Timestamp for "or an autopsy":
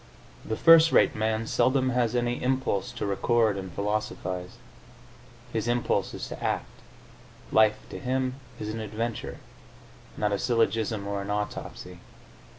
11.07-11.99